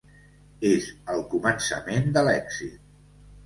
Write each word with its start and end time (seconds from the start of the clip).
És 0.69 0.87
el 1.17 1.21
començament 1.35 2.11
de 2.19 2.27
l'èxit. 2.31 2.85